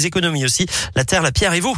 [0.00, 0.64] les économies aussi.
[0.94, 1.76] La terre, la pierre et vous.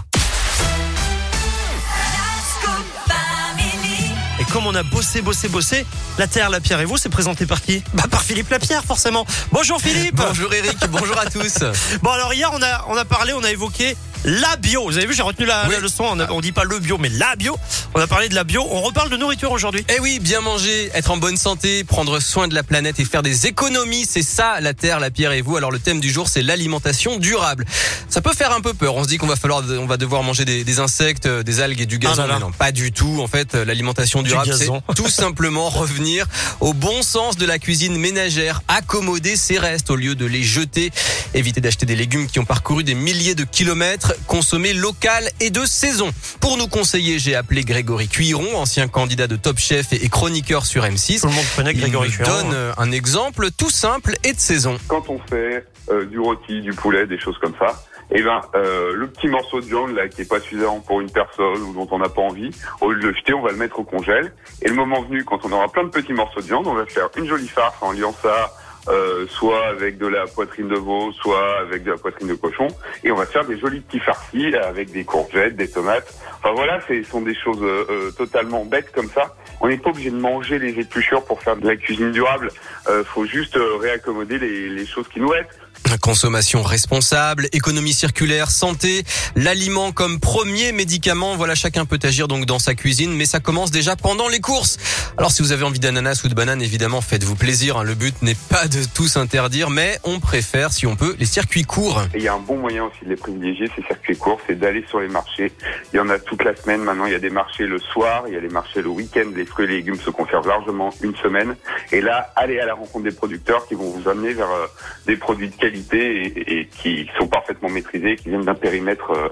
[4.38, 5.86] Et comme on a bossé, bossé, bossé,
[6.18, 7.82] la terre, la pierre et vous, c'est présenté par qui?
[7.94, 9.24] Bah par Philippe Lapierre, forcément.
[9.52, 10.16] Bonjour Philippe.
[10.16, 11.60] Bonjour Eric, bonjour à tous.
[12.02, 14.84] Bon alors hier on a on a parlé, on a évoqué la bio.
[14.84, 15.74] Vous avez vu, j'ai retenu la, Oui.
[15.74, 16.04] la leçon.
[16.04, 17.56] On, on dit pas le bio, mais la bio.
[17.94, 18.66] On a parlé de la bio.
[18.70, 19.84] On reparle de nourriture aujourd'hui.
[19.94, 23.22] Eh oui, bien manger, être en bonne santé, prendre soin de la planète et faire
[23.22, 25.56] des économies, c'est ça la terre, la pierre et vous.
[25.56, 27.64] Alors le thème du jour, c'est l'alimentation durable.
[28.08, 28.94] Ça peut faire un peu peur.
[28.96, 31.60] On se dit qu'on va falloir, on va devoir manger des, des insectes, euh, des
[31.60, 32.14] algues et du gazon.
[32.24, 32.34] Ah là là.
[32.34, 33.20] Mais non, pas du tout.
[33.22, 36.26] En fait, euh, l'alimentation durable, c'est tout simplement revenir
[36.60, 40.90] au bon sens de la cuisine ménagère, accommoder ses restes au lieu de les jeter,
[41.34, 45.64] éviter d'acheter des légumes qui ont parcouru des milliers de kilomètres, consommer local et de
[45.64, 46.10] saison.
[46.40, 50.84] Pour nous conseiller, j'ai appelé Grégory Cuiron, ancien candidat de Top Chef et chroniqueur sur
[50.84, 51.20] M6.
[51.20, 52.30] Tout le monde connaît Il Grégory Cuiron.
[52.30, 54.78] donne euh, un exemple tout simple et de saison.
[54.88, 57.82] quand on fait euh, du rôti, du poulet, des choses comme ça,
[58.12, 61.10] eh ben euh, le petit morceau de viande là qui est pas suffisant pour une
[61.10, 63.56] personne ou dont on n'a pas envie, au lieu de le jeter, on va le
[63.56, 64.32] mettre au congèle.
[64.62, 66.86] Et le moment venu, quand on aura plein de petits morceaux de viande, on va
[66.86, 68.52] faire une jolie farce en liant ça.
[68.88, 72.68] Euh, soit avec de la poitrine de veau, soit avec de la poitrine de cochon,
[73.04, 76.14] et on va faire des jolis petits farcis avec des courgettes, des tomates.
[76.38, 79.34] Enfin voilà, ce sont des choses euh, euh, totalement bêtes comme ça.
[79.60, 82.50] On n'est pas obligé de manger les épluchures pour faire de la cuisine durable.
[82.88, 85.58] Euh, faut juste euh, réaccommoder les, les choses qui nous restent.
[86.00, 91.36] Consommation responsable, économie circulaire, santé, l'aliment comme premier médicament.
[91.36, 94.78] Voilà, chacun peut agir donc dans sa cuisine, mais ça commence déjà pendant les courses.
[95.18, 97.76] Alors si vous avez envie d'ananas ou de banane, évidemment, faites-vous plaisir.
[97.76, 97.82] hein.
[97.82, 101.64] Le but n'est pas de tous interdire, mais on préfère, si on peut, les circuits
[101.64, 102.02] courts.
[102.14, 104.84] Il y a un bon moyen aussi de les privilégier, ces circuits courts, c'est d'aller
[104.88, 105.52] sur les marchés.
[105.92, 106.82] Il y en a toute la semaine.
[106.82, 109.30] Maintenant, il y a des marchés le soir, il y a les marchés le week-end.
[109.34, 111.56] Les fruits et légumes se conservent largement une semaine.
[111.92, 114.66] Et là, allez à la rencontre des producteurs qui vont vous amener vers euh,
[115.06, 119.28] des produits de qualité et, qui sont parfaitement maîtrisés, qui viennent d'un périmètre euh,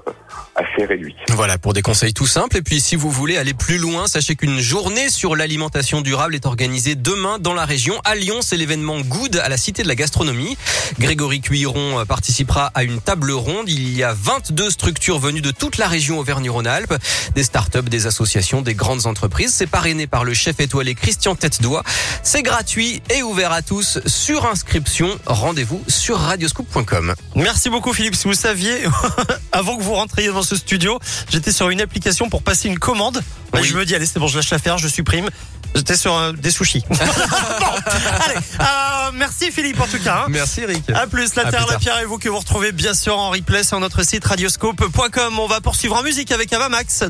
[0.58, 0.88] assez.
[1.30, 2.56] Voilà, pour des conseils tout simples.
[2.56, 6.46] Et puis, si vous voulez aller plus loin, sachez qu'une journée sur l'alimentation durable est
[6.46, 8.00] organisée demain dans la région.
[8.04, 10.56] À Lyon, c'est l'événement Good à la Cité de la Gastronomie.
[10.98, 13.68] Grégory Cuiron participera à une table ronde.
[13.68, 16.94] Il y a 22 structures venues de toute la région Auvergne-Rhône-Alpes,
[17.34, 19.52] des startups, des associations, des grandes entreprises.
[19.54, 21.82] C'est parrainé par le chef étoilé Christian Tête-Doigt.
[22.22, 25.18] C'est gratuit et ouvert à tous sur inscription.
[25.26, 27.14] Rendez-vous sur radioscoop.com.
[27.36, 28.14] Merci beaucoup Philippe.
[28.14, 28.84] Si vous saviez,
[29.52, 30.98] avant que vous rentriez dans ce studio,
[31.30, 33.18] j'étais sur une application pour passer une commande.
[33.54, 33.64] Et Oui.
[33.64, 35.28] Je me dis, allez, c'est bon, je lâche l'affaire, je supprime.
[35.74, 36.82] J'étais sur euh, des sushis.
[36.88, 40.22] bon, allez, euh, merci Philippe en tout cas.
[40.24, 40.26] hein.
[40.30, 40.88] Merci Eric.
[40.90, 41.78] À plus, la À Terre, plus la.
[41.78, 45.38] Pierre et vous que vous retrouvez bien sûr en replay sur notre site radioscope.com.
[45.38, 47.04] On va poursuivre en musique avec Avamax.